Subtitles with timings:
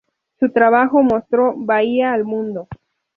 [0.39, 2.67] Su trabajo mostró Bahía al mundo.